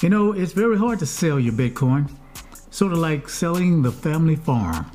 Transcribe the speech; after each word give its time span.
You 0.00 0.10
know, 0.10 0.30
it's 0.30 0.52
very 0.52 0.78
hard 0.78 1.00
to 1.00 1.06
sell 1.06 1.40
your 1.40 1.54
Bitcoin, 1.54 2.08
sort 2.70 2.92
of 2.92 2.98
like 2.98 3.28
selling 3.28 3.82
the 3.82 3.90
family 3.90 4.36
farm. 4.36 4.88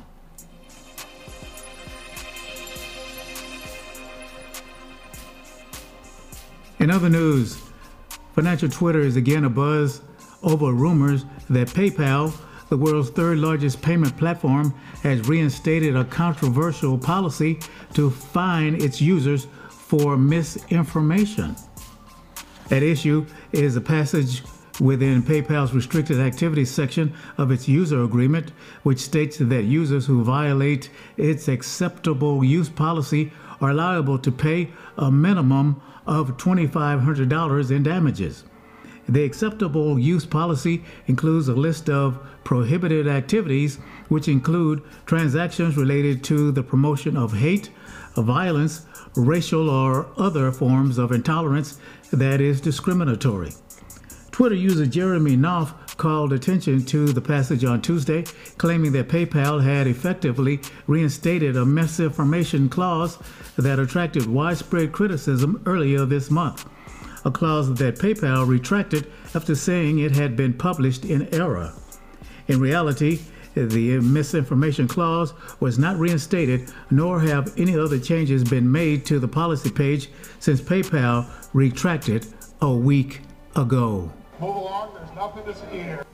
In 6.78 6.90
other 6.90 7.10
news, 7.10 7.62
financial 8.34 8.70
Twitter 8.70 9.00
is 9.00 9.16
again 9.16 9.42
abuzz 9.42 10.00
over 10.42 10.72
rumors 10.72 11.26
that 11.50 11.68
PayPal 11.68 12.32
the 12.74 12.78
world's 12.78 13.10
third 13.10 13.38
largest 13.38 13.80
payment 13.82 14.16
platform, 14.16 14.74
has 15.04 15.28
reinstated 15.28 15.94
a 15.94 16.04
controversial 16.04 16.98
policy 16.98 17.60
to 17.92 18.10
fine 18.10 18.74
its 18.82 19.00
users 19.00 19.46
for 19.68 20.16
misinformation. 20.16 21.54
At 22.72 22.82
issue 22.82 23.26
is 23.52 23.76
a 23.76 23.80
passage 23.80 24.42
within 24.80 25.22
PayPal's 25.22 25.72
restricted 25.72 26.18
activities 26.18 26.68
section 26.68 27.14
of 27.38 27.52
its 27.52 27.68
user 27.68 28.02
agreement, 28.02 28.50
which 28.82 28.98
states 28.98 29.36
that 29.38 29.62
users 29.62 30.06
who 30.06 30.24
violate 30.24 30.90
its 31.16 31.46
acceptable 31.46 32.42
use 32.42 32.68
policy 32.68 33.30
are 33.60 33.72
liable 33.72 34.18
to 34.18 34.32
pay 34.32 34.68
a 34.98 35.12
minimum 35.12 35.80
of 36.08 36.36
$2,500 36.38 37.70
in 37.70 37.84
damages. 37.84 38.42
The 39.08 39.22
acceptable 39.22 39.98
use 39.98 40.24
policy 40.24 40.82
includes 41.06 41.48
a 41.48 41.54
list 41.54 41.90
of 41.90 42.18
prohibited 42.42 43.06
activities, 43.06 43.76
which 44.08 44.28
include 44.28 44.82
transactions 45.04 45.76
related 45.76 46.24
to 46.24 46.50
the 46.52 46.62
promotion 46.62 47.16
of 47.16 47.34
hate, 47.34 47.70
violence, 48.16 48.86
racial, 49.14 49.68
or 49.68 50.06
other 50.16 50.50
forms 50.52 50.96
of 50.96 51.12
intolerance 51.12 51.78
that 52.12 52.40
is 52.40 52.60
discriminatory. 52.60 53.52
Twitter 54.30 54.54
user 54.54 54.86
Jeremy 54.86 55.36
Knopf 55.36 55.96
called 55.96 56.32
attention 56.32 56.84
to 56.86 57.12
the 57.12 57.20
passage 57.20 57.64
on 57.64 57.82
Tuesday, 57.82 58.24
claiming 58.56 58.92
that 58.92 59.08
PayPal 59.08 59.62
had 59.62 59.86
effectively 59.86 60.60
reinstated 60.86 61.56
a 61.56 61.64
misinformation 61.64 62.68
clause 62.68 63.18
that 63.56 63.78
attracted 63.78 64.26
widespread 64.26 64.92
criticism 64.92 65.62
earlier 65.66 66.04
this 66.04 66.30
month 66.30 66.66
a 67.24 67.30
clause 67.30 67.74
that 67.74 67.96
PayPal 67.96 68.46
retracted 68.46 69.06
after 69.34 69.54
saying 69.54 69.98
it 69.98 70.12
had 70.12 70.36
been 70.36 70.52
published 70.52 71.04
in 71.04 71.32
error. 71.34 71.72
In 72.48 72.60
reality, 72.60 73.20
the 73.54 74.00
misinformation 74.00 74.88
clause 74.88 75.32
was 75.60 75.78
not 75.78 75.96
reinstated, 75.98 76.70
nor 76.90 77.20
have 77.20 77.58
any 77.58 77.78
other 77.78 77.98
changes 77.98 78.44
been 78.44 78.70
made 78.70 79.06
to 79.06 79.18
the 79.18 79.28
policy 79.28 79.70
page 79.70 80.10
since 80.40 80.60
PayPal 80.60 81.26
retracted 81.52 82.26
a 82.60 82.72
week 82.72 83.20
ago. 83.56 84.12
Move 84.40 84.56
along, 84.56 84.94
there's 84.94 85.14
nothing 85.14 85.44
to 85.44 85.54
see 85.54 85.82
here. 85.82 86.04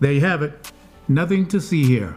There 0.00 0.12
you 0.12 0.20
have 0.22 0.42
it. 0.42 0.72
Nothing 1.08 1.46
to 1.48 1.60
see 1.60 1.84
here. 1.84 2.16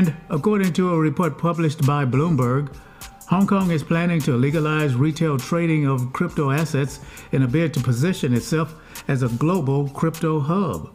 And 0.00 0.14
according 0.30 0.72
to 0.72 0.94
a 0.94 0.98
report 0.98 1.36
published 1.36 1.86
by 1.86 2.06
Bloomberg, 2.06 2.74
Hong 3.28 3.46
Kong 3.46 3.70
is 3.70 3.82
planning 3.82 4.18
to 4.22 4.34
legalize 4.34 4.94
retail 4.94 5.36
trading 5.36 5.86
of 5.86 6.14
crypto 6.14 6.50
assets 6.50 7.00
in 7.32 7.42
a 7.42 7.46
bid 7.46 7.74
to 7.74 7.80
position 7.80 8.32
itself 8.32 8.74
as 9.08 9.22
a 9.22 9.28
global 9.28 9.90
crypto 9.90 10.40
hub. 10.40 10.90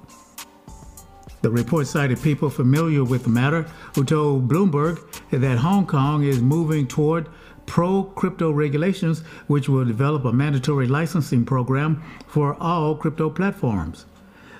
The 1.44 1.52
report 1.52 1.86
cited 1.86 2.20
people 2.24 2.50
familiar 2.50 3.04
with 3.04 3.26
the 3.26 3.30
matter 3.30 3.68
who 3.94 4.04
told 4.04 4.48
Bloomberg 4.48 4.98
that 5.30 5.60
Hong 5.60 5.86
Kong 5.86 6.24
is 6.24 6.42
moving 6.42 6.88
toward 6.88 7.30
pro 7.68 8.06
crypto 8.06 8.50
regulations, 8.50 9.20
which 9.46 9.70
will 9.70 9.86
develop 9.86 10.26
a 10.26 10.34
mandatory 10.34 10.88
licensing 10.88 11.46
program 11.46 12.02
for 12.26 12.58
all 12.60 12.96
crypto 12.96 13.30
platforms. 13.30 14.08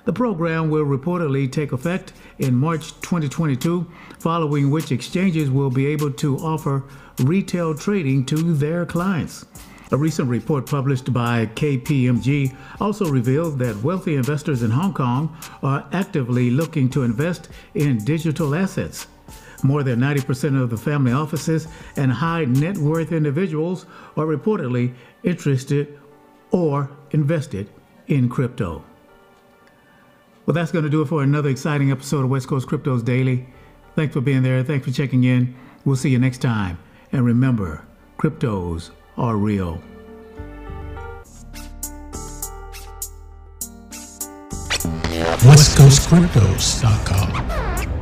The 0.06 0.12
program 0.12 0.70
will 0.70 0.84
reportedly 0.84 1.50
take 1.50 1.72
effect 1.72 2.12
in 2.38 2.54
March 2.54 2.92
2022, 3.00 3.90
following 4.20 4.70
which 4.70 4.92
exchanges 4.92 5.50
will 5.50 5.68
be 5.68 5.86
able 5.86 6.12
to 6.12 6.36
offer 6.38 6.84
retail 7.18 7.74
trading 7.74 8.24
to 8.26 8.54
their 8.54 8.86
clients. 8.86 9.46
A 9.90 9.96
recent 9.96 10.28
report 10.28 10.64
published 10.64 11.12
by 11.12 11.46
KPMG 11.46 12.54
also 12.80 13.10
revealed 13.10 13.58
that 13.58 13.82
wealthy 13.82 14.14
investors 14.14 14.62
in 14.62 14.70
Hong 14.70 14.94
Kong 14.94 15.36
are 15.64 15.84
actively 15.92 16.52
looking 16.52 16.88
to 16.90 17.02
invest 17.02 17.48
in 17.74 17.98
digital 18.04 18.54
assets. 18.54 19.08
More 19.64 19.82
than 19.82 19.98
90% 19.98 20.60
of 20.62 20.70
the 20.70 20.76
family 20.76 21.10
offices 21.10 21.66
and 21.96 22.12
high 22.12 22.44
net 22.44 22.78
worth 22.78 23.10
individuals 23.10 23.86
are 24.16 24.26
reportedly 24.26 24.94
interested 25.24 25.98
or 26.52 26.90
invested 27.10 27.68
in 28.06 28.28
crypto. 28.28 28.84
Well, 30.46 30.54
that's 30.54 30.70
going 30.70 30.84
to 30.84 30.90
do 30.90 31.02
it 31.02 31.08
for 31.08 31.24
another 31.24 31.48
exciting 31.48 31.90
episode 31.90 32.24
of 32.24 32.30
West 32.30 32.46
Coast 32.46 32.68
Cryptos 32.68 33.04
Daily. 33.04 33.48
Thanks 33.96 34.14
for 34.14 34.20
being 34.20 34.44
there. 34.44 34.62
Thanks 34.62 34.86
for 34.86 34.92
checking 34.92 35.24
in. 35.24 35.56
We'll 35.84 35.96
see 35.96 36.10
you 36.10 36.20
next 36.20 36.38
time. 36.38 36.78
And 37.10 37.24
remember, 37.24 37.84
cryptos 38.16 38.90
are 39.18 39.36
real. 39.36 39.82
WestCoastCryptos.com. 45.46 47.95